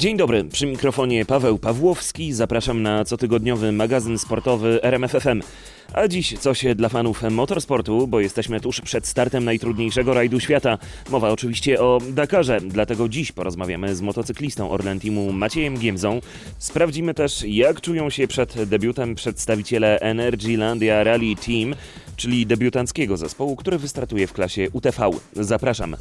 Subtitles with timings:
[0.00, 2.32] Dzień dobry, przy mikrofonie Paweł Pawłowski.
[2.32, 5.40] Zapraszam na cotygodniowy magazyn sportowy RMFFM.
[5.92, 10.78] A dziś coś dla fanów motorsportu, bo jesteśmy tuż przed startem najtrudniejszego rajdu świata.
[11.10, 16.20] Mowa oczywiście o Dakarze, dlatego dziś porozmawiamy z motocyklistą Orlen Teamu Maciejem Giemzą.
[16.58, 21.74] Sprawdzimy też, jak czują się przed debiutem przedstawiciele Energylandia Rally Team,
[22.16, 25.10] czyli debiutanckiego zespołu, który wystartuje w klasie UTV.
[25.32, 25.96] Zapraszam.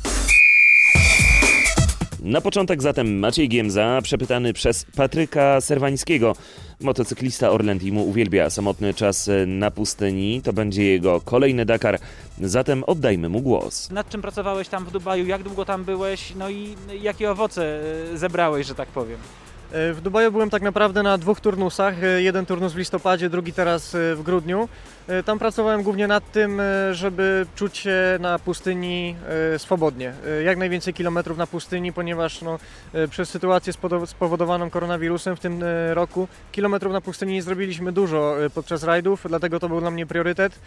[2.29, 6.35] Na początek zatem Maciej Giemza, przepytany przez Patryka Serwańskiego.
[6.81, 10.41] Motocyklista Orlen Teamu uwielbia samotny czas na pustyni.
[10.41, 11.99] To będzie jego kolejny Dakar.
[12.41, 13.91] Zatem oddajmy mu głos.
[13.91, 15.25] Nad czym pracowałeś tam w Dubaju?
[15.25, 16.33] Jak długo tam byłeś?
[16.35, 17.81] No i jakie owoce
[18.13, 19.17] e, zebrałeś, że tak powiem?
[19.71, 22.03] E, W Dubaju byłem tak naprawdę na dwóch turnusach.
[22.03, 24.69] E, Jeden turnus w listopadzie, drugi teraz e, w grudniu.
[25.09, 29.15] E, Tam pracowałem głównie nad tym, e, żeby czuć się na pustyni
[29.55, 30.13] e, swobodnie.
[30.45, 32.59] Jak najwięcej kilometrów na pustyni, ponieważ no,
[33.09, 33.73] przez sytuację
[34.05, 39.69] spowodowaną koronawirusem w tym roku kilometrów na pustyni nie zrobiliśmy dużo podczas rajdów, dlatego to
[39.69, 40.59] był dla mnie priorytet.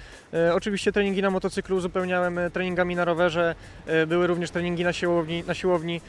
[0.54, 3.54] Oczywiście treningi na motocyklu uzupełniałem treningami na rowerze,
[4.06, 5.44] były również treningi na siłowni.
[5.46, 6.00] Na siłowni.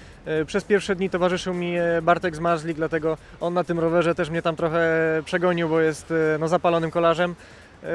[0.45, 4.41] Przez pierwsze dni towarzyszył mi Bartek z Marzlik, dlatego on na tym rowerze też mnie
[4.41, 4.87] tam trochę
[5.25, 7.35] przegonił, bo jest no, zapalonym kolarzem.
[7.83, 7.87] E,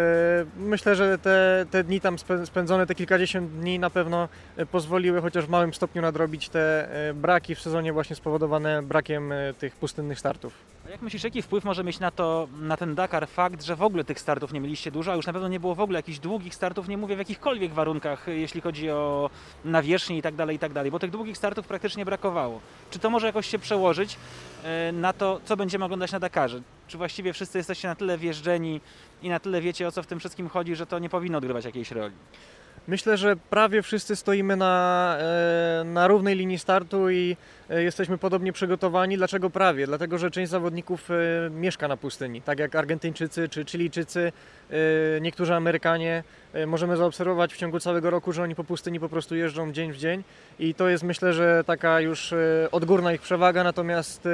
[0.57, 5.21] Myślę, że te, te dni tam spę- spędzone, te kilkadziesiąt dni na pewno e, pozwoliły
[5.21, 10.19] chociaż w małym stopniu nadrobić te e, braki w sezonie właśnie spowodowane brakiem tych pustynnych
[10.19, 10.53] startów.
[10.87, 13.83] A jak myślisz, jaki wpływ może mieć na to, na ten Dakar fakt, że w
[13.83, 16.19] ogóle tych startów nie mieliście dużo, a już na pewno nie było w ogóle jakichś
[16.19, 19.31] długich startów, nie mówię w jakichkolwiek warunkach, jeśli chodzi o
[19.65, 22.61] nawierzchnię i tak dalej, i tak dalej, bo tych długich startów praktycznie brakowało.
[22.91, 24.17] Czy to może jakoś się przełożyć
[24.93, 26.61] na to, co będziemy oglądać na Dakarze?
[26.89, 28.81] Czy właściwie wszyscy jesteście na tyle wjeżdżeni
[29.23, 31.65] i na tyle wiecie, o co w tym wszystkim chodzi, że to nie powinno odgrywać
[31.65, 32.15] jakiejś roli?
[32.89, 37.37] Myślę, że prawie wszyscy stoimy na, e, na równej linii startu i
[37.71, 39.17] e, jesteśmy podobnie przygotowani.
[39.17, 39.87] Dlaczego prawie?
[39.87, 41.15] Dlatego, że część zawodników e,
[41.51, 44.33] mieszka na pustyni, tak jak Argentyńczycy czy Chilijczycy,
[45.21, 46.25] niektórzy Amerykanie.
[46.67, 49.97] Możemy zaobserwować w ciągu całego roku, że oni po pustyni po prostu jeżdżą dzień w
[49.97, 50.25] dzień
[50.59, 52.35] i to jest myślę, że taka już
[52.73, 54.29] odgórna ich przewaga, natomiast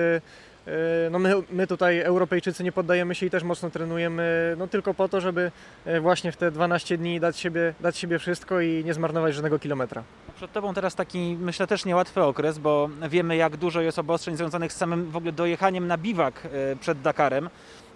[1.11, 5.09] no my, my tutaj Europejczycy nie poddajemy się i też mocno trenujemy no tylko po
[5.09, 5.51] to, żeby
[5.85, 9.59] e, właśnie w te 12 dni dać siebie, dać siebie wszystko i nie zmarnować żadnego
[9.59, 10.03] kilometra.
[10.37, 14.73] Przed Tobą teraz taki, myślę, też niełatwy okres, bo wiemy, jak dużo jest obostrzeń związanych
[14.73, 17.49] z samym w ogóle dojechaniem na biwak e, przed Dakarem.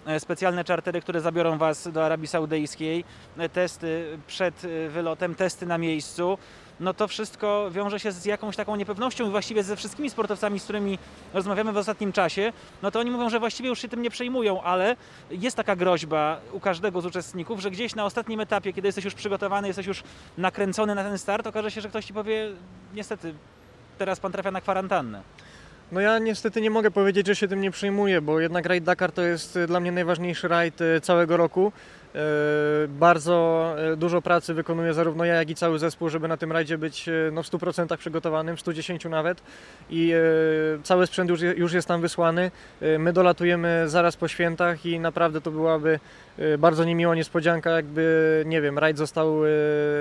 [0.05, 3.03] E, Specjalne czartery, które zabiorą Was do Arabii Saudyjskiej,
[3.37, 6.37] e, testy przed e, wylotem, testy na miejscu.
[6.79, 10.63] No to wszystko wiąże się z jakąś taką niepewnością i właściwie ze wszystkimi sportowcami, z
[10.63, 10.99] którymi
[11.33, 14.61] rozmawiamy w ostatnim czasie, no to oni mówią, że właściwie już się tym nie przejmują,
[14.61, 14.95] ale
[15.31, 19.13] jest taka groźba u każdego z uczestników, że gdzieś na ostatnim etapie, kiedy jesteś już
[19.13, 20.03] przygotowany, jesteś już
[20.37, 22.47] nakręcony na ten start, okaże się, że ktoś ci powie,
[22.93, 23.33] niestety,
[23.97, 25.21] teraz pan trafia na kwarantannę.
[25.91, 29.11] No ja niestety nie mogę powiedzieć, że się tym nie przejmuję, bo jednak rajd Dakar
[29.11, 31.71] to jest e, dla mnie najważniejszy rajd e, całego roku.
[32.15, 36.51] E, Bardzo e, dużo pracy wykonuję zarówno ja, jak i cały zespół, żeby na tym
[36.51, 39.41] rajdzie być e, no, w 100% przygotowanym, w 110 nawet.
[39.89, 40.13] I
[40.83, 42.51] cały sprzęt już, już jest tam wysłany.
[42.99, 45.99] My dolatujemy zaraz po świętach i naprawdę to byłaby
[46.57, 49.49] bardzo niemiła niespodzianka, jakby, nie wiem, rajd został e,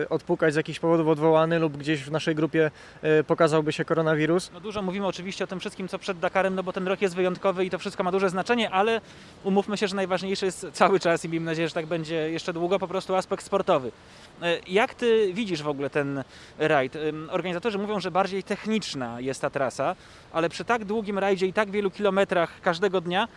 [0.08, 2.70] odpukać z jakichś powodów odwołany lub gdzieś w naszej grupie
[3.02, 4.50] e, pokazałby się koronawirus.
[4.54, 7.14] No dużo mówimy oczywiście o tym wszystkim, co przed Dakarem, no bo ten rok jest
[7.14, 9.00] wyjątkowy i to wszystko ma duże znaczenie, ale
[9.44, 12.78] umówmy się, że najważniejszy jest cały czas i miejmy nadzieję, że tak będzie jeszcze długo,
[12.78, 13.92] po prostu aspekt sportowy.
[14.66, 16.24] Jak ty widzisz w ogóle ten
[16.58, 16.98] rajd?
[17.30, 19.96] Organizatorzy mówią, że bardziej techniczna jest ta trasa,
[20.32, 23.28] ale przy tak długim rajdzie i tak wielu kilometrach każdego dnia,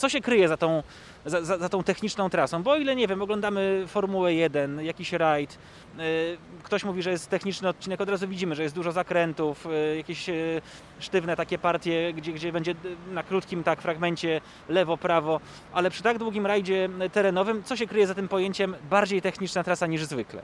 [0.00, 0.82] co się kryje za tą,
[1.26, 2.62] za, za, za tą techniczną trasą?
[2.62, 5.58] Bo o ile, nie wiem, oglądamy Formułę 1, jakiś rajd,
[5.98, 9.96] y, ktoś mówi, że jest techniczny odcinek, od razu widzimy, że jest dużo zakrętów, y,
[9.96, 10.62] jakieś y,
[11.00, 12.74] sztywne takie partie, gdzie, gdzie będzie
[13.12, 15.40] na krótkim tak fragmencie lewo, prawo,
[15.72, 19.86] ale przy tak długim rajdzie terenowym, co się kryje za tym pojęciem bardziej techniczna trasa
[19.86, 20.42] niż zwykle?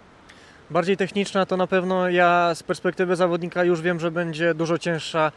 [0.71, 5.33] Bardziej techniczna to na pewno ja z perspektywy zawodnika już wiem, że będzie dużo cięższa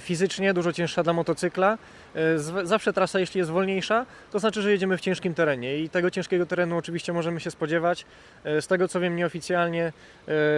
[0.00, 1.78] fizycznie, dużo cięższa dla motocykla.
[2.14, 6.10] E, Zawsze trasa, jeśli jest wolniejsza, to znaczy, że jedziemy w ciężkim terenie i tego
[6.10, 8.06] ciężkiego terenu oczywiście możemy się spodziewać.
[8.44, 9.92] E, Z tego co wiem nieoficjalnie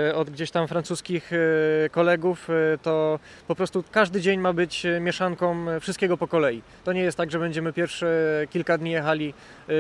[0.09, 1.31] e, od gdzieś tam francuskich
[1.91, 2.49] kolegów,
[2.83, 3.19] to
[3.49, 6.63] po prostu każdy dzień ma być mieszanką wszystkiego po kolei.
[6.85, 8.07] To nie jest tak, że będziemy pierwsze
[8.51, 9.35] kilka dni jechali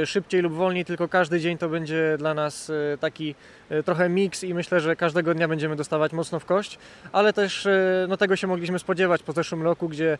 [0.04, 3.34] szybciej lub wolniej, tylko każdy dzień to będzie dla nas taki
[3.84, 6.78] trochę miks i myślę, że każdego dnia będziemy dostawać mocno w kość,
[7.12, 7.68] ale też
[8.08, 10.18] no, tego się mogliśmy spodziewać po zeszłym roku, gdzie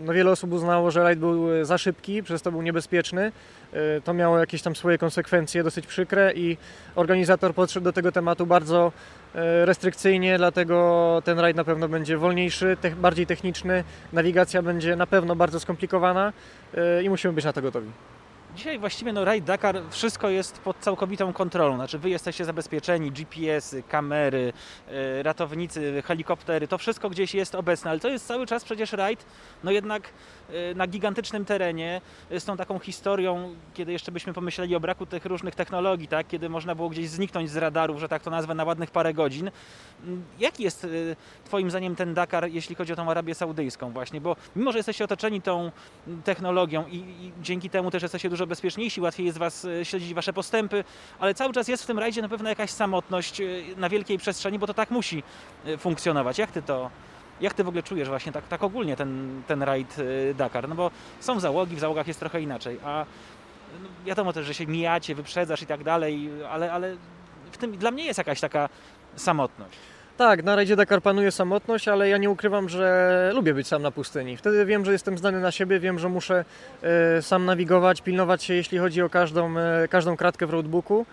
[0.00, 3.32] no, wiele osób uznało, że rajd był e, za szybki, przez to był niebezpieczny.
[3.72, 6.56] E, To miało jakieś tam swoje konsekwencje dosyć przykre i
[6.94, 8.92] organizator podszedł do tego tematu bardzo
[9.34, 15.36] e, restrykcyjnie, dlatego ten rajd na pewno będzie wolniejszy, bardziej techniczny, nawigacja będzie na pewno
[15.36, 16.32] bardzo skomplikowana
[17.02, 17.90] i musimy być na to gotowi.
[18.56, 23.82] Dzisiaj właściwie no Raid Dakar wszystko jest pod całkowitą kontrolą, znaczy wy jesteście zabezpieczeni, GPS-y,
[23.82, 24.52] kamery,
[25.22, 29.24] ratownicy, helikoptery, to wszystko gdzieś jest obecne, ale to jest cały czas przecież rajd,
[29.64, 30.02] no jednak
[30.74, 32.00] na gigantycznym terenie,
[32.30, 36.28] e, z tą taką historią, kiedy jeszcze byśmy pomyśleli o braku tych różnych technologii, tak,
[36.28, 39.50] kiedy można było gdzieś zniknąć z radarów, że tak to nazwę, na ładnych parę godzin.
[40.04, 40.88] Mm, Jaki jest e,
[41.44, 45.04] twoim zdaniem ten Dakar, jeśli chodzi o tą Arabię Saudyjską właśnie, bo mimo, że jesteście
[45.04, 45.70] otoczeni tą
[46.24, 50.84] technologią i, i dzięki temu też jesteście dużo bezpieczniejsi, łatwiej jest was śledzić wasze postępy,
[51.18, 53.42] ale cały czas jest w tym rajdzie na pewno jakaś samotność
[53.76, 55.22] na wielkiej przestrzeni, bo to tak musi
[55.78, 56.38] funkcjonować.
[56.38, 56.90] Jak ty to,
[57.42, 59.96] jak ty w ogóle czujesz właśnie tak, tak ogólnie ten, ten rajd
[60.30, 60.68] e, Dakar?
[60.68, 60.90] No bo
[61.20, 63.06] są załogi, w załogach jest trochę inaczej, a
[63.82, 66.96] no wiadomo też, że się mijacie, wyprzedzasz i tak dalej, ale, ale
[67.52, 68.68] w tym dla mnie jest jakaś taka
[69.16, 69.78] samotność.
[70.16, 73.90] Tak, na rajdzie Dakar panuje samotność, ale ja nie ukrywam, że lubię być sam na
[73.90, 74.36] pustyni.
[74.36, 76.44] Wtedy wiem, że jestem zdany na siebie, wiem, że muszę
[76.82, 81.06] e, sam nawigować, pilnować się, jeśli chodzi o każdą, e, każdą kratkę w roadbooku.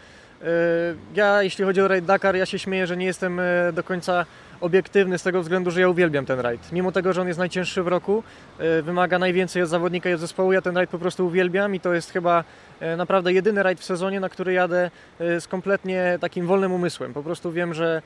[1.16, 3.42] Ja, jeśli chodzi o rajd Dakar, ja się śmieję, że nie jestem
[3.74, 4.26] do końca
[4.62, 6.72] obiektywny z tego względu, że ja uwielbiam ten rajd.
[6.72, 8.24] Mimo tego, że on jest najcięższy w roku,
[8.60, 11.80] e, wymaga najwięcej od zawodnika i od zespołu, ja ten rajd po prostu uwielbiam i
[11.80, 12.44] to jest chyba
[12.80, 17.14] e, naprawdę jedyny rajd w sezonie, na który jadę e, z kompletnie takim wolnym umysłem.
[17.14, 18.02] Po prostu wiem, że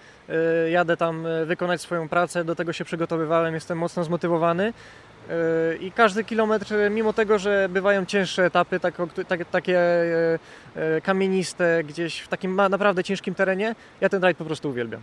[0.71, 4.73] jadę tam wykonać swoją pracę, do tego się przygotowywałem, jestem mocno zmotywowany.
[5.79, 8.94] I każdy kilometr, mimo tego, że bywają cięższe etapy, tak,
[9.27, 9.79] tak, takie
[11.03, 15.01] kamieniste, gdzieś w takim naprawdę ciężkim terenie, ja ten rajd po prostu uwielbiam.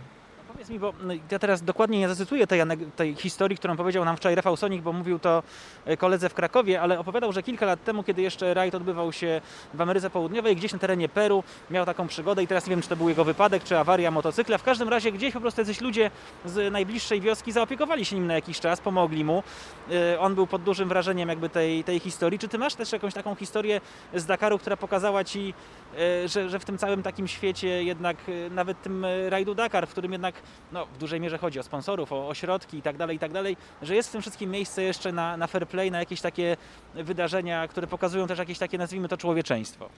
[0.71, 2.61] Mi, bo no, ja teraz dokładnie nie zacytuję tej,
[2.95, 5.43] tej historii, którą powiedział nam wczoraj Rafał Sonik, bo mówił to
[5.85, 9.41] e, koledze w Krakowie, ale opowiadał, że kilka lat temu, kiedy jeszcze rajd odbywał się
[9.73, 12.89] w Ameryce Południowej, gdzieś na terenie Peru, miał taką przygodę i teraz nie wiem, czy
[12.89, 14.57] to był jego wypadek, czy awaria motocykla.
[14.57, 16.11] W każdym razie gdzieś po prostu jacyś ludzie
[16.45, 19.43] z najbliższej wioski zaopiekowali się nim na jakiś czas, pomogli mu.
[19.91, 22.39] E, On był pod dużym wrażeniem jakby tej, tej historii.
[22.39, 23.81] Czy ty masz też jakąś taką historię
[24.13, 25.53] z Dakaru, która pokazała ci,
[25.97, 28.17] e, że, że w tym całym takim świecie jednak
[28.51, 30.35] nawet tym rajdu Dakar, w którym jednak
[30.71, 33.57] no, w dużej mierze chodzi o sponsorów, o ośrodki i tak dalej, i tak dalej,
[33.81, 36.57] że jest w tym wszystkim miejsce jeszcze na, na fair play, na jakieś takie
[36.95, 39.89] wydarzenia, które pokazują też jakieś takie, nazwijmy to, człowieczeństwo.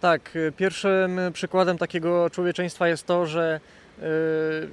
[0.00, 3.60] Tak, y, pierwszym przykładem takiego człowieczeństwa jest to, że
[3.98, 4.02] y,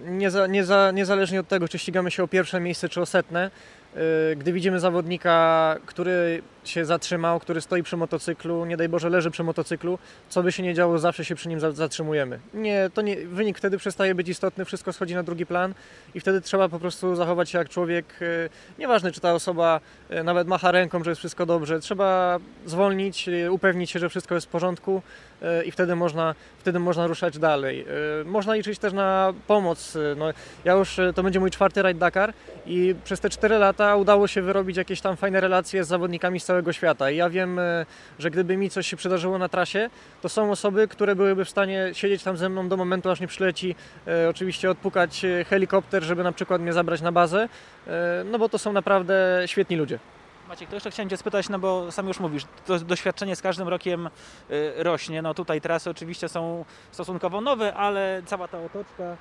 [0.06, 3.06] nie za, nie za, niezależnie od tego, czy ścigamy się o pierwsze miejsce, czy o
[3.06, 3.52] setne,
[4.38, 9.44] gdy widzimy zawodnika, który się zatrzymał, który stoi przy motocyklu, nie daj Boże leży przy
[9.44, 10.00] motocyklu,
[10.30, 12.40] co by się nie działo, zawsze się przy nim za- zatrzymujemy.
[12.54, 15.74] Nie, to nie, wynik wtedy przestaje być istotny, wszystko schodzi na drugi plan
[16.16, 18.06] i wtedy trzeba po prostu zachować się jak człowiek.
[18.22, 18.50] y,
[18.80, 19.80] Nieważne, czy ta osoba
[20.12, 24.36] y, nawet macha ręką, że jest wszystko dobrze, trzeba zwolnić, y, upewnić się, że wszystko
[24.36, 25.02] jest w porządku
[25.62, 27.86] y, i wtedy można, wtedy można ruszać dalej.
[28.22, 29.96] Y, Można liczyć też na pomoc.
[29.96, 30.26] y, No,
[30.66, 32.34] ja już, y, to będzie mój czwarty rajd Dakar
[32.66, 36.46] i przez te 4 lata udało się wyrobić jakieś tam fajne relacje z zawodnikami z
[36.46, 37.12] całego świata.
[37.12, 37.86] I ja wiem, y,
[38.20, 39.90] że gdyby mi coś się przydarzyło na trasie,
[40.22, 43.28] to są osoby, które byłyby w stanie siedzieć tam ze mną do momentu, aż nie
[43.28, 43.76] przyleci
[44.26, 47.50] y, oczywiście odpukać y, helikopter, żeby na przykład mnie zabrać na bazę,
[47.88, 47.92] y,
[48.26, 50.00] no bo to są naprawdę świetni ludzie.
[50.48, 53.68] Maciek, to jeszcze chciałem Cię spytać, no bo sam już mówisz, to doświadczenie z każdym
[53.68, 55.22] rokiem y, rośnie.
[55.22, 59.18] No tutaj trasy oczywiście są stosunkowo nowe, ale cała ta otoczka,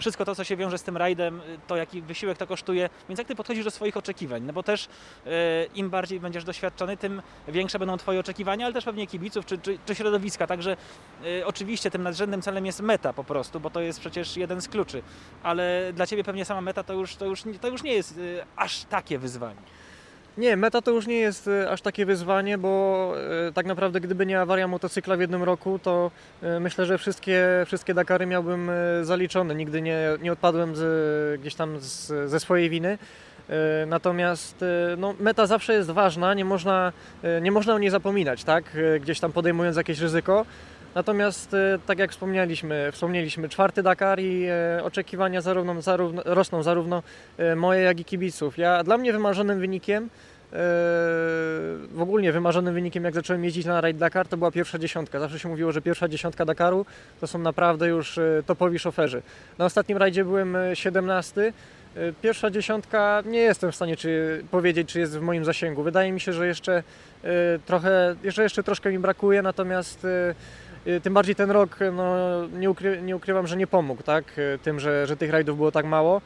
[0.00, 2.90] wszystko to, co się wiąże z tym rajdem, to jaki wysiłek to kosztuje.
[3.08, 4.42] Więc jak Ty podchodzisz do swoich oczekiwań?
[4.42, 5.30] No bo też y,
[5.74, 9.78] im bardziej będziesz doświadczony, tym większe będą Twoje oczekiwania, ale też pewnie kibiców czy, czy,
[9.86, 10.46] czy środowiska.
[10.46, 10.76] Także
[11.24, 14.68] y, oczywiście tym nadrzędnym celem jest meta po prostu, bo to jest przecież jeden z
[14.68, 15.02] kluczy.
[15.42, 18.44] Ale dla Ciebie pewnie sama meta to już, to już, to już nie jest y,
[18.56, 19.60] aż takie wyzwanie.
[20.38, 23.14] Nie, meta to już nie jest e, aż takie wyzwanie, bo
[23.48, 26.10] e, tak naprawdę gdyby nie awaria motocykla w jednym roku, to
[26.42, 28.70] e, myślę, że wszystkie, wszystkie Dakary miałbym
[29.02, 29.54] zaliczone.
[29.54, 32.98] Nigdy nie, nie odpadłem z, gdzieś tam z, ze swojej winy.
[33.86, 34.64] Natomiast
[34.98, 36.92] no, meta zawsze jest ważna, nie można,
[37.42, 38.64] nie można o niej zapominać, tak?
[39.00, 40.46] Gdzieś tam podejmując jakieś ryzyko.
[40.94, 47.02] Natomiast, e, tak jak wspomnieliśmy, wspomnieliśmy czwarty Dakar i e, oczekiwania zarówno, zarówno, rosną zarówno
[47.38, 48.58] e, moje, jak i kibiców.
[48.58, 50.08] Ja, dla mnie wymarzonym wynikiem
[51.92, 55.20] w ogóle wymarzonym wynikiem, jak zacząłem jeździć na Ride Dakar, to była pierwsza dziesiątka.
[55.20, 56.86] Zawsze się mówiło, że pierwsza dziesiątka Dakaru
[57.20, 59.22] to są naprawdę już topowi szoferzy.
[59.58, 61.52] Na ostatnim rajdzie byłem 17.
[62.22, 65.82] Pierwsza dziesiątka nie jestem w stanie czy, powiedzieć, czy jest w moim zasięgu.
[65.82, 66.82] Wydaje mi się, że jeszcze
[67.66, 70.34] trochę, jeszcze, jeszcze troszkę mi brakuje, natomiast Y,
[71.02, 72.14] tym bardziej ten rok, no,
[72.48, 74.38] nie, ukry, nie ukrywam, że nie pomógł, tak?
[74.38, 76.22] Y, tym, że, że tych rajdów było tak mało.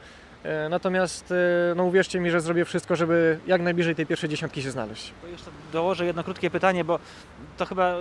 [0.65, 1.33] Y, natomiast
[1.75, 5.13] no uwierzcie mi, że zrobię wszystko, żeby jak najbliżej tej pierwszej dziesiątki się znaleźć.
[5.31, 6.99] Jeszcze dołożę jedno krótkie pytanie, bo
[7.57, 7.95] to chyba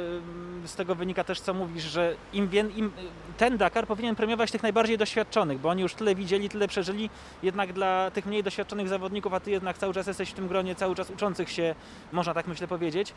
[0.65, 2.93] z tego wynika też, co mówisz, że im, im
[3.37, 7.11] ten Dakar powinien premiować tych najbardziej doświadczonych, bo oni już tyle widzieli, tyle przeżyli.
[7.43, 10.75] Jednak dla tych mniej doświadczonych zawodników, a ty jednak cały czas jesteś w tym gronie,
[10.75, 11.75] cały czas uczących się,
[12.13, 13.15] można tak myślę powiedzieć,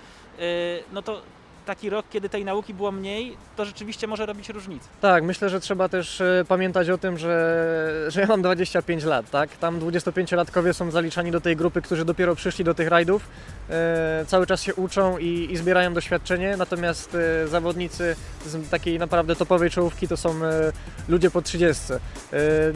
[0.94, 1.22] no to
[1.68, 4.88] taki rok, kiedy tej nauki było mniej, to rzeczywiście może robić różnicę.
[5.02, 9.30] Tak, myślę, że trzeba też e, pamiętać o tym, że, że ja mam 25 lat,
[9.30, 9.58] tak?
[9.58, 13.30] Tam 25-latkowie są zaliczani do tej grupy, którzy dopiero przyszli do tych rajdów,
[13.70, 19.36] e, cały czas się uczą i, i zbierają doświadczenie, natomiast e, zawodnicy z takiej naprawdę
[19.36, 20.72] topowej czołówki to są e,
[21.10, 21.84] ludzie po 30.
[21.94, 21.98] E,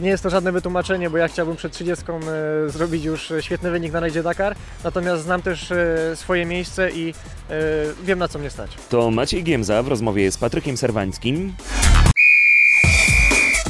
[0.00, 3.92] nie jest to żadne wytłumaczenie, bo ja chciałbym przed 30 e, zrobić już świetny wynik
[3.92, 5.72] na rajdzie Dakar, natomiast znam też
[6.14, 7.14] swoje miejsce i
[8.04, 8.70] wiem na co mnie stać.
[8.90, 11.52] To Maciej Giemza w rozmowie z Patrykiem Serwańskim.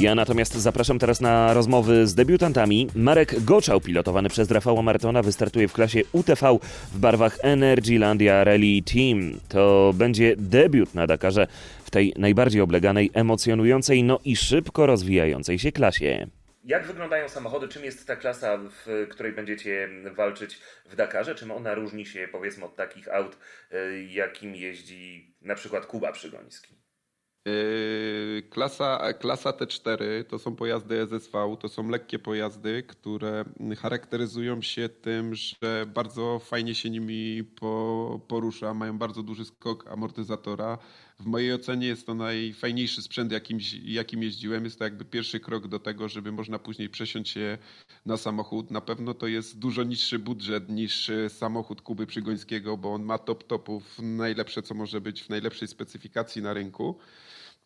[0.00, 2.88] Ja natomiast zapraszam teraz na rozmowy z debiutantami.
[2.94, 6.58] Marek Goczał, pilotowany przez Rafała Martona, wystartuje w klasie UTV
[6.92, 9.40] w barwach Energylandia Rally Team.
[9.48, 11.46] To będzie debiut na Dakarze
[11.84, 16.26] w tej najbardziej obleganej, emocjonującej, no i szybko rozwijającej się klasie.
[16.64, 17.68] Jak wyglądają samochody?
[17.68, 20.54] Czym jest ta klasa, w której będziecie walczyć
[20.86, 21.34] w Dakarze?
[21.34, 23.38] Czym ona różni się powiedzmy od takich aut,
[23.72, 26.82] y, jakim jeździ na przykład Kuba Przygoński?
[27.46, 33.44] Yy, klasa, klasa T4 to są pojazdy SSV, to są lekkie pojazdy, które
[33.78, 37.44] charakteryzują się tym, że bardzo fajnie się nimi
[38.28, 40.78] porusza, mają bardzo duży skok amortyzatora.
[41.22, 44.64] W mojej ocenie jest to najfajniejszy sprzęt, jakim, jakim jeździłem.
[44.64, 47.58] Jest to jakby pierwszy krok do tego, żeby można później przesiąść się
[48.06, 48.70] na samochód.
[48.70, 53.44] Na pewno to jest dużo niższy budżet niż samochód Kuby Przygońskiego, bo on ma top
[53.44, 56.98] topów, najlepsze co może być w najlepszej specyfikacji na rynku.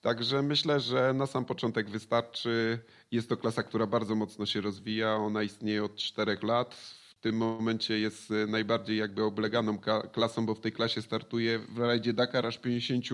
[0.01, 2.79] Także myślę, że na sam początek wystarczy.
[3.11, 5.17] Jest to klasa, która bardzo mocno się rozwija.
[5.17, 6.77] Ona istnieje od czterech lat.
[7.27, 9.79] Tym momencie jest najbardziej jakby obleganą
[10.13, 13.05] klasą, bo w tej klasie startuje w rajdzie Dakar aż 50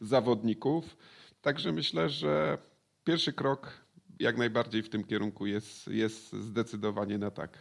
[0.00, 0.96] zawodników.
[1.42, 2.58] Także myślę, że
[3.04, 3.72] pierwszy krok
[4.20, 7.58] jak najbardziej w tym kierunku jest, jest zdecydowanie na tak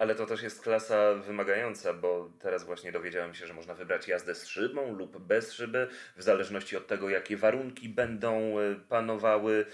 [0.00, 4.34] ale to też jest klasa wymagająca, bo teraz właśnie dowiedziałem się, że można wybrać jazdę
[4.34, 9.66] z szybą lub bez szyby, w zależności od tego, jakie warunki będą e, panowały.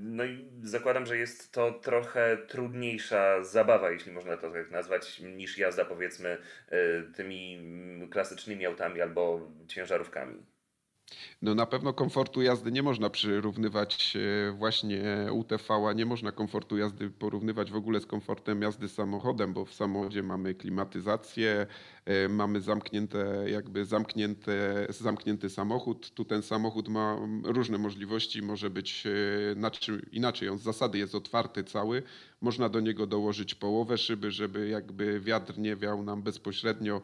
[0.00, 5.58] No i zakładam, że jest to trochę trudniejsza zabawa, jeśli można to tak nazwać, niż
[5.58, 6.38] jazda powiedzmy
[6.68, 7.60] e, tymi
[8.10, 10.51] klasycznymi autami albo ciężarówkami.
[11.42, 15.02] No na pewno komfortu jazdy nie można przyrównywać e, właśnie
[15.32, 20.22] UTV-a, nie można komfortu jazdy porównywać w ogóle z komfortem jazdy samochodem, bo w samochodzie
[20.22, 21.66] mamy klimatyzację,
[22.04, 26.14] e, mamy zamknięte, jakby zamknięte, zamknięty samochód.
[26.14, 29.04] Tu ten samochód ma różne możliwości, może być
[29.56, 32.02] inaczej, inaczej on z zasady jest otwarty cały,
[32.40, 37.02] można do niego dołożyć połowę szyby, żeby jakby wiatr nie wiał nam bezpośrednio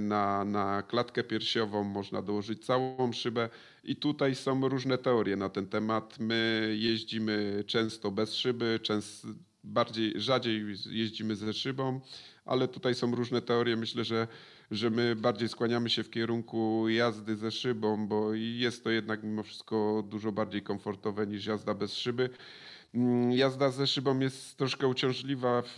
[0.00, 3.48] na, na klatkę piersiową, można dołożyć całą szybę
[3.84, 6.18] i tutaj są różne teorie na ten temat.
[6.18, 9.28] My jeździmy często bez szyby, często
[9.64, 12.00] bardziej, rzadziej jeździmy ze szybą,
[12.44, 13.76] ale tutaj są różne teorie.
[13.76, 14.28] Myślę, że,
[14.70, 19.42] że my bardziej skłaniamy się w kierunku jazdy ze szybą, bo jest to jednak mimo
[19.42, 22.30] wszystko dużo bardziej komfortowe niż jazda bez szyby.
[22.94, 25.74] Mm, jazda ze szybą jest troszkę uciążliwa w,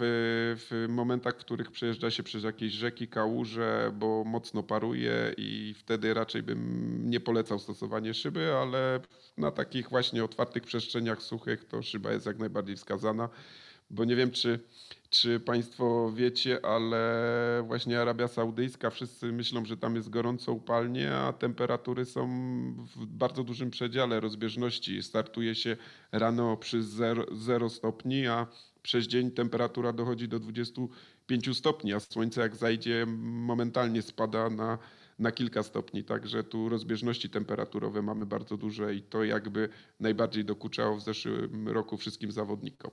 [0.68, 6.14] w momentach, w których przejeżdża się przez jakieś rzeki, kałuże, bo mocno paruje i wtedy
[6.14, 9.00] raczej bym nie polecał stosowanie szyby, ale
[9.36, 13.28] na takich właśnie otwartych przestrzeniach suchych to szyba jest jak najbardziej wskazana,
[13.92, 14.60] bo nie wiem czy
[15.12, 21.32] czy Państwo wiecie, ale właśnie Arabia Saudyjska, wszyscy myślą, że tam jest gorąco upalnie, a
[21.32, 22.26] temperatury są
[22.96, 25.02] w bardzo dużym przedziale rozbieżności.
[25.02, 25.76] Startuje się
[26.12, 28.46] rano przy 0, 0 stopni, a
[28.82, 34.78] przez dzień temperatura dochodzi do 25 stopni, a słońce jak zajdzie momentalnie spada na,
[35.18, 36.04] na kilka stopni.
[36.04, 39.68] Także tu rozbieżności temperaturowe mamy bardzo duże i to jakby
[40.00, 42.90] najbardziej dokuczało w zeszłym roku wszystkim zawodnikom.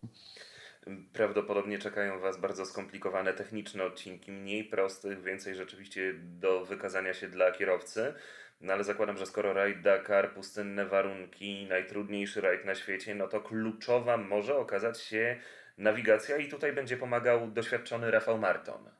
[1.13, 7.51] Prawdopodobnie czekają Was bardzo skomplikowane techniczne odcinki, mniej prostych, więcej rzeczywiście do wykazania się dla
[7.51, 8.13] kierowcy.
[8.61, 13.41] No ale zakładam, że skoro rajd Dakar, pustynne warunki, najtrudniejszy rajd na świecie, no to
[13.41, 15.39] kluczowa może okazać się
[15.77, 18.98] nawigacja i tutaj będzie pomagał doświadczony Rafał Marton.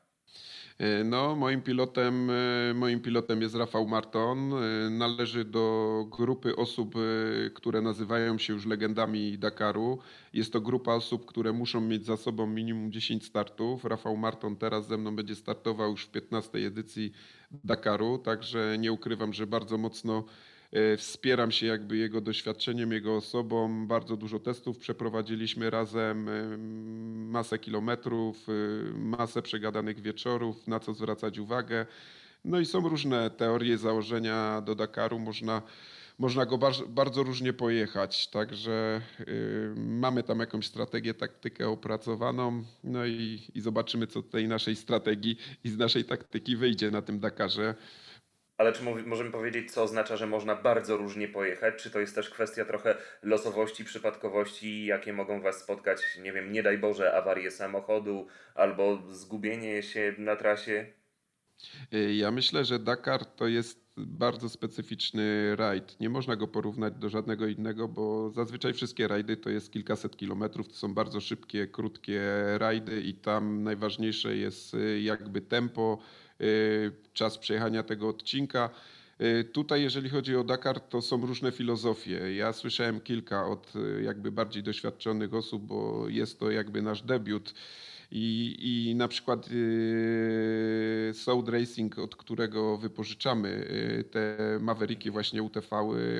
[0.80, 4.52] E, no, moim pilotem, e, moim pilotem jest Rafał Marton.
[4.52, 6.94] E, należy do grupy osób,
[7.54, 9.98] które nazywają się już legendami Dakaru.
[10.32, 13.84] Jest to grupa osób, które muszą mieć za sobą minimum 10 startów.
[13.84, 17.12] Rafał Marton teraz ze mną będzie startował już w 15 edycji
[17.64, 20.24] Dakaru, także nie ukrywam, że bardzo mocno
[20.96, 23.86] wspieram się jakby jego doświadczeniem, jego osobą.
[23.86, 26.58] Bardzo dużo testów przeprowadziliśmy razem, e,
[27.30, 28.52] masę kilometrów, e,
[28.98, 31.86] masę przegadanych wieczorów, na co zwracać uwagę.
[32.44, 35.18] No i są różne teorie, założenia do Dakaru.
[35.18, 35.62] Można,
[36.18, 36.58] można go
[36.88, 38.28] bardzo, różnie pojechać.
[38.28, 39.00] Także
[39.76, 42.64] mamy tam jakąś strategię, taktykę opracowaną.
[42.84, 47.20] No i, i zobaczymy, co tej naszej strategii i z naszej taktyki wyjdzie na tym
[47.20, 47.74] Dakarze.
[48.60, 51.74] Ale czy możemy powiedzieć, co oznacza, że można bardzo różnie pojechać?
[51.82, 56.62] Czy to jest też kwestia trochę losowości, przypadkowości, jakie mogą Was spotkać, nie wiem, nie
[56.62, 60.86] daj Boże, awarie samochodu albo zgubienie się na trasie?
[62.16, 66.00] Ja myślę, że Dakar to jest bardzo specyficzny rajd.
[66.00, 70.68] Nie można go porównać do żadnego innego, bo zazwyczaj wszystkie rajdy to jest kilkaset kilometrów.
[70.68, 72.22] To są bardzo szybkie, krótkie
[72.58, 76.19] rajdy i tam najważniejsze jest jakby tempo, Y,
[77.12, 78.70] czas przejechania tego odcinka.
[79.20, 82.34] Y, tutaj, jeżeli chodzi o Dakar, to są różne filozofie.
[82.34, 87.54] Ja słyszałem kilka od y, jakby bardziej doświadczonych osób, bo jest to jakby nasz debiut.
[88.12, 93.66] I, i na przykład yy, Sound Racing, od którego wypożyczamy
[94.10, 95.68] te Mavericki, właśnie UTV,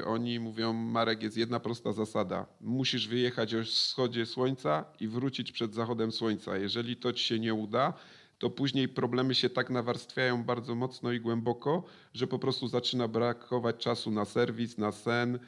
[0.07, 2.47] oni mówią, Marek, jest jedna prosta zasada.
[2.61, 6.57] Musisz wyjechać o wschodzie słońca i wrócić przed zachodem słońca.
[6.59, 7.93] Jeżeli to ci się nie uda,
[8.40, 13.76] to później problemy się tak nawarstwiają bardzo mocno i głęboko, że po prostu zaczyna brakować
[13.76, 15.38] czasu na serwis, na sen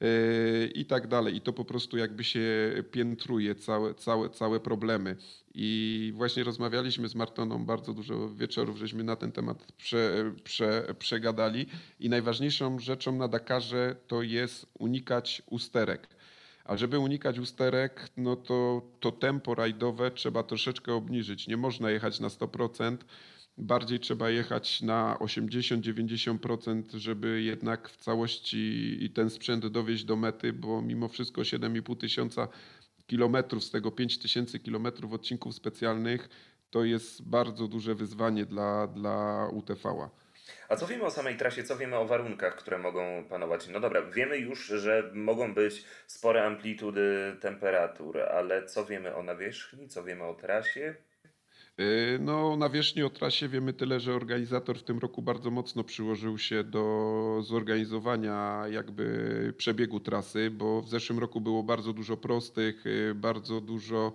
[0.00, 1.36] yy, i tak dalej.
[1.36, 5.16] I to po prostu jakby się piętruje całe, całe, całe problemy.
[5.54, 11.66] I właśnie rozmawialiśmy z Martoną, bardzo dużo wieczorów żeśmy na ten temat prze, prze, przegadali.
[12.00, 16.13] I najważniejszą rzeczą na Dakarze to jest unikać usterek.
[16.64, 21.48] A żeby unikać usterek, no to, to tempo rajdowe trzeba troszeczkę obniżyć.
[21.48, 22.96] Nie można jechać na 100%,
[23.58, 30.52] bardziej trzeba jechać na 80-90%, żeby jednak w całości i ten sprzęt dowieść do mety,
[30.52, 32.48] bo mimo wszystko 7,5 tysiąca
[33.06, 36.28] kilometrów, z tego 5 tysięcy kilometrów odcinków specjalnych,
[36.70, 40.23] to jest bardzo duże wyzwanie dla, dla UTV-a.
[40.68, 43.68] A co wiemy o samej trasie, co wiemy o warunkach, które mogą panować?
[43.68, 49.88] No dobra, wiemy już, że mogą być spore amplitudy temperatur, ale co wiemy o nawierzchni,
[49.88, 50.94] co wiemy o trasie?
[51.80, 55.84] Y, no, na wierzchni o trasie wiemy tyle, że organizator w tym roku bardzo mocno
[55.84, 62.86] przyłożył się do zorganizowania jakby przebiegu trasy, bo w zeszłym roku było bardzo dużo prostych,
[62.86, 64.12] y, bardzo dużo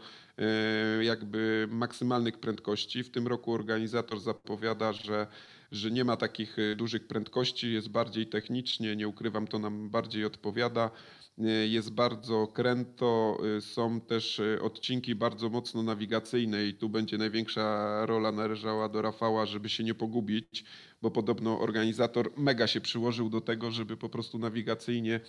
[1.00, 3.04] y, jakby maksymalnych prędkości.
[3.04, 5.28] W tym roku organizator zapowiada, że
[5.71, 10.91] że nie ma takich dużych prędkości, jest bardziej technicznie, nie ukrywam, to nam bardziej odpowiada.
[11.39, 17.17] Y, jest bardzo kręto, y, są też y, odcinki bardzo mocno nawigacyjne i tu będzie
[17.17, 20.63] największa rola należała do Rafała, żeby się nie pogubić,
[21.01, 25.19] bo podobno organizator mega się przyłożył do tego, żeby po prostu nawigacyjnie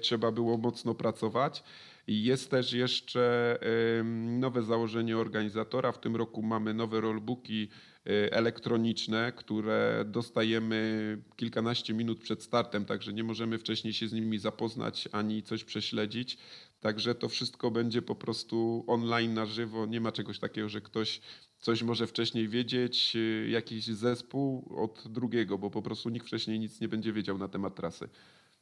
[0.00, 1.64] trzeba było mocno pracować.
[2.06, 3.58] Jest też jeszcze
[4.14, 5.92] nowe założenie organizatora.
[5.92, 7.95] W tym roku mamy nowe rollbooki Y,
[8.30, 15.08] elektroniczne, które dostajemy kilkanaście minut przed startem, także nie możemy wcześniej się z nimi zapoznać
[15.12, 16.38] ani coś prześledzić.
[16.80, 19.86] Także to wszystko będzie po prostu online na żywo.
[19.86, 21.20] Nie ma czegoś takiego, że ktoś
[21.58, 26.80] coś może wcześniej wiedzieć, y, jakiś zespół od drugiego, bo po prostu nikt wcześniej nic
[26.80, 28.08] nie będzie wiedział na temat trasy.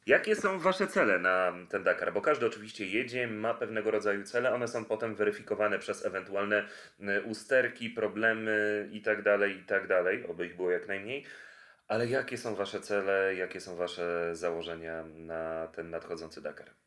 [0.05, 2.13] Jakie są Wasze cele na ten Dakar?
[2.13, 6.67] Bo każdy oczywiście jedzie, ma pewnego rodzaju cele, one są potem weryfikowane przez ewentualne
[6.99, 11.25] y, usterki, problemy itd., tak itd., tak oby ich było jak najmniej.
[11.87, 16.84] Ale jakie są Wasze cele, jakie są Wasze założenia na ten nadchodzący Dakar?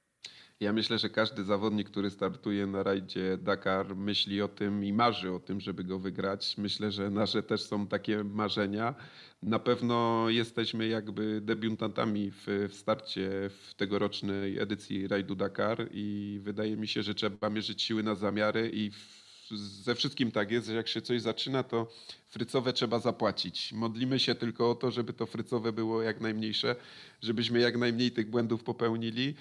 [0.60, 5.32] Ja myślę, że każdy zawodnik, który startuje na rajdzie Dakar, myśli o tym i marzy
[5.32, 6.58] o tym, żeby go wygrać.
[6.58, 8.94] Myślę, że nasze też są takie marzenia.
[9.42, 16.76] Na pewno jesteśmy jakby debiutantami w, w starcie w tegorocznej edycji rajdu Dakar i wydaje
[16.76, 19.50] mi się, że trzeba mierzyć siły na zamiary i w,
[19.84, 21.92] ze wszystkim tak jest, że jak się coś zaczyna, to
[22.26, 23.72] frycowe trzeba zapłacić.
[23.72, 26.76] Modlimy się tylko o to, żeby to frycowe było jak najmniejsze,
[27.22, 29.34] żebyśmy jak najmniej tych błędów popełnili.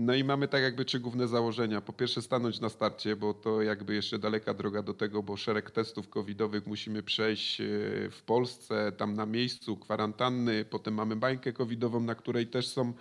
[0.00, 1.80] No i mamy tak jakby trzy główne założenia.
[1.80, 5.70] Po pierwsze stanąć na starcie, bo to jakby jeszcze daleka droga do tego, bo szereg
[5.70, 7.64] testów covidowych musimy przejść e,
[8.10, 12.92] w Polsce, tam na miejscu, kwarantanny, potem mamy bańkę covidową, na której też są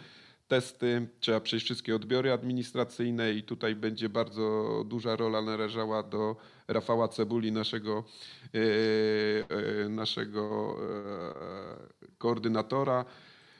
[0.48, 6.36] testy, trzeba przejść wszystkie odbiory administracyjne i tutaj będzie bardzo duża rola należała do
[6.68, 8.04] Rafała Cebuli, naszego,
[9.90, 10.76] naszego
[12.18, 13.06] koordynatora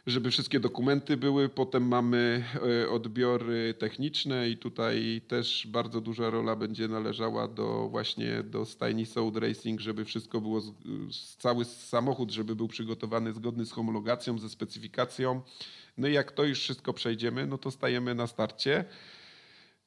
[0.08, 1.50] żeby wszystkie dokumenty były.
[1.50, 2.44] Potem mamy
[2.84, 9.06] e, odbiory techniczne i tutaj też bardzo duża rola będzie należała do właśnie do stajni
[9.06, 10.62] Sound Racing, żeby wszystko było,
[11.38, 15.42] cały samochód, żeby był przygotowany zgodny z homologacją, ze specyfikacją.
[15.98, 18.86] No i jak to już wszystko przejdziemy, no to stajemy na starcie.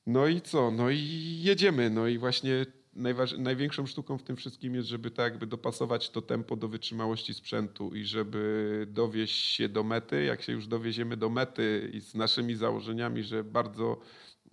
[0.07, 0.71] No i co?
[0.71, 1.01] No i
[1.43, 1.91] jedziemy.
[1.91, 2.67] No i właśnie
[3.39, 7.95] największą sztuką w tym wszystkim jest, żeby tak jakby dopasować to tempo do wytrzymałości sprzętu
[7.95, 10.25] i żeby dowieść się do mety.
[10.25, 14.01] Jak się już dowieziemy do mety i z naszymi założeniami, że bardzo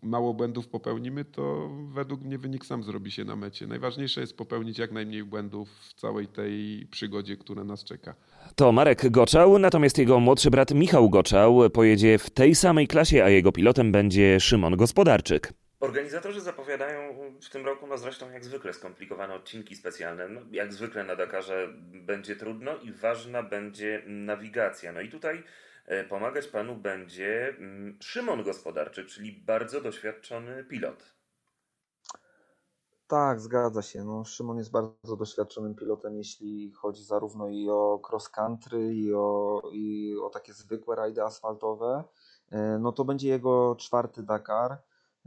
[0.04, 3.68] mało błędów popełnimy, to według mnie wynik sam zrobi się na mecie.
[3.68, 8.16] Najważniejsze jest popełnić jak najmniej błędów w całej tej przygodzie, która nas czeka.
[8.56, 13.30] To Marek Goczał, natomiast jego młodszy brat Michał Goczał pojedzie w tej samej klasie, a
[13.30, 15.54] jego pilotem będzie Szymon Gospodarczyk.
[15.88, 20.28] Organizatorzy zapowiadają w tym roku, no zresztą jak zwykle, skomplikowane odcinki specjalne.
[20.28, 21.68] No, jak zwykle na Dakarze
[22.06, 24.92] będzie trudno i ważna będzie nawigacja.
[24.92, 25.44] No i tutaj
[25.86, 31.14] e, pomagać panu będzie mm, Szymon Gospodarczyk, czyli bardzo doświadczony pilot.
[33.08, 34.04] Tak, zgadza się.
[34.04, 39.62] No, Szymon jest bardzo doświadczonym pilotem, jeśli chodzi zarówno i o cross country, i o,
[39.74, 42.04] i o takie zwykłe rajdy asfaltowe.
[42.52, 44.78] E, no to będzie jego czwarty Dakar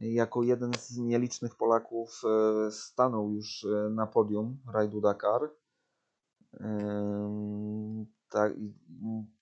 [0.00, 5.50] jako jeden z nielicznych Polaków e, stanął już e, na podium rajdu Dakar.
[8.28, 8.52] Tak,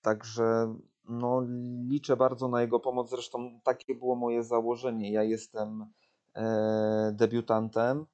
[0.01, 0.75] także
[1.09, 1.41] no,
[1.87, 3.09] liczę bardzo na jego pomoc.
[3.09, 5.11] Zresztą takie było moje założenie.
[5.11, 5.85] Ja jestem
[6.35, 8.05] e, debiutantem,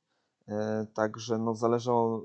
[0.94, 2.22] także no, zależało,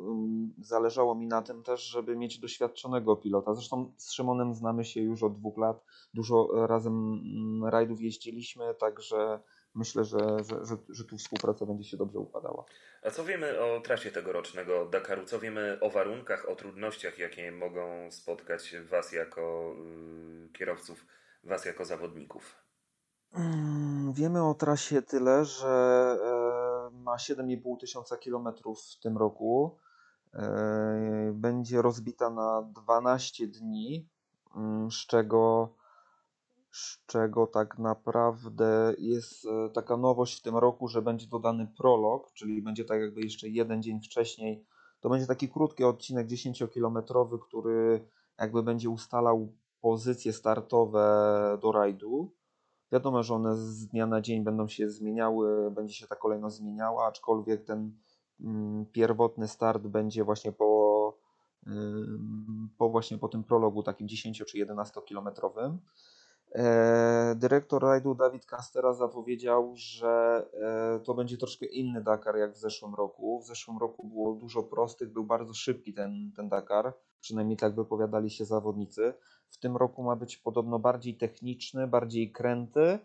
[0.58, 3.54] zależało mi na tym też, żeby mieć doświadczonego pilota.
[3.54, 5.84] Zresztą z Szymonem znamy się już od dwóch lat.
[6.14, 7.20] Dużo razem
[7.64, 9.40] rajdów jeździliśmy, także
[9.74, 12.64] myślę, że, że, że, że tu współpraca będzie się dobrze układała.
[13.02, 15.24] A co wiemy o trasie tegorocznego Dakaru?
[15.24, 21.06] Co wiemy o warunkach, o trudnościach, jakie mogą spotkać Was jako yy, kierowców,
[21.44, 22.60] Was jako zawodników?
[23.32, 25.68] Mm, wiemy o trasie tyle, że
[26.24, 29.78] e, ma 7,5 tysiąca kilometrów w tym roku.
[30.34, 34.08] E, będzie rozbita na 12 dni,
[34.56, 35.68] mm, z czego
[36.72, 42.32] z czego tak naprawdę jest e, taka nowość w tym roku, że będzie dodany prolog,
[42.32, 44.64] czyli będzie tak jakby jeszcze jeden dzień wcześniej.
[45.00, 52.32] To będzie taki krótki odcinek 10-kilometrowy, który jakby będzie ustalał pozycje startowe do rajdu.
[52.92, 57.06] Wiadomo, że one z dnia na dzień będą się zmieniały, będzie się ta kolejność zmieniała,
[57.06, 57.92] aczkolwiek ten
[58.40, 61.18] mm, pierwotny start będzie właśnie po,
[62.78, 65.78] po właśnie po tym prologu takim 10 czy 11 kilometrowym.
[66.54, 72.58] E, dyrektor rajdu Dawid Kastera zapowiedział, że e, to będzie troszkę inny Dakar jak w
[72.58, 73.40] zeszłym roku.
[73.40, 78.30] W zeszłym roku było dużo prostych, był bardzo szybki ten, ten Dakar, przynajmniej tak wypowiadali
[78.30, 79.14] się zawodnicy.
[79.50, 82.98] W tym roku ma być podobno bardziej techniczny, bardziej kręty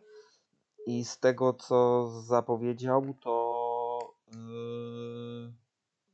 [0.85, 5.53] i z tego co zapowiedział, to yy,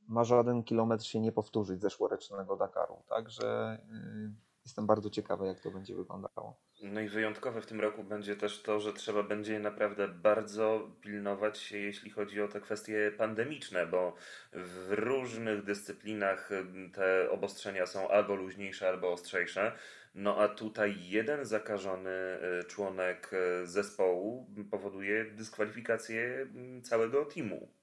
[0.07, 3.03] ma żaden kilometr się nie powtórzyć zeszłorocznego Dakaru.
[3.09, 6.57] Także yy, Jestem bardzo ciekawy, jak to będzie wyglądało.
[6.83, 11.57] No i wyjątkowe w tym roku będzie też to, że trzeba będzie naprawdę bardzo pilnować
[11.57, 14.15] się, jeśli chodzi o te kwestie pandemiczne, bo
[14.53, 16.49] w różnych dyscyplinach
[16.93, 19.71] te obostrzenia są albo luźniejsze, albo ostrzejsze.
[20.15, 26.47] No a tutaj jeden zakażony y, członek y, zespołu powoduje dyskwalifikację
[26.83, 27.80] całego teamu.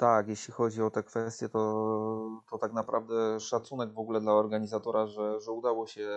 [0.00, 5.06] Tak, jeśli chodzi o te kwestie, to, to tak naprawdę szacunek w ogóle dla organizatora,
[5.06, 6.08] że, że udało się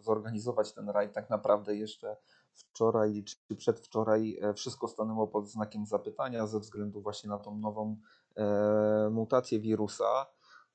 [0.00, 1.12] zorganizować ten rajd.
[1.12, 2.16] Tak naprawdę jeszcze
[2.54, 7.96] wczoraj czy przedwczoraj e, wszystko stanęło pod znakiem zapytania ze względu właśnie na tą nową
[8.36, 10.26] e, mutację wirusa,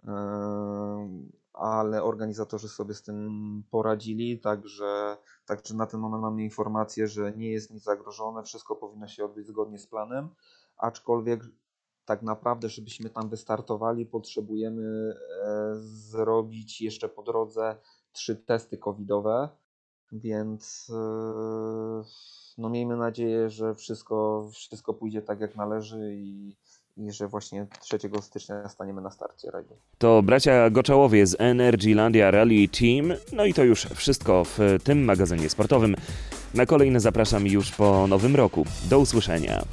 [0.07, 0.11] e,
[1.53, 7.51] ale organizatorzy sobie z tym poradzili, także, także na ten moment mamy informację, że nie
[7.51, 10.29] jest nic zagrożone, wszystko powinno się odbyć zgodnie z planem,
[10.77, 11.43] aczkolwiek
[12.07, 17.75] tak naprawdę, żebyśmy tam wystartowali, potrzebujemy e, zrobić jeszcze po drodze
[18.11, 19.49] trzy testy covidowe,
[20.11, 22.03] więc e,
[22.57, 26.55] no miejmy nadzieję, że wszystko, wszystko pójdzie tak jak należy i,
[26.97, 29.75] i że właśnie 3 stycznia staniemy na starcie rajdu.
[29.97, 33.13] To bracia Goczałowie z Energylandia Rally Team.
[33.33, 35.95] No i to już wszystko w tym magazynie sportowym.
[36.53, 38.65] Na kolejne zapraszam już po nowym roku.
[38.89, 39.63] Do usłyszenia.